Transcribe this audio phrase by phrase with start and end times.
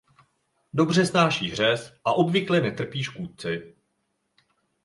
[0.73, 3.75] Dobře snáší řez a obvykle netrpí škůdci.